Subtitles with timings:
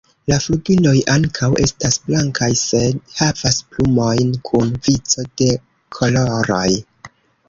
[0.29, 5.51] La flugiloj ankaŭ estas blankaj, sed havas plumojn kun vico de
[5.99, 6.65] koloroj.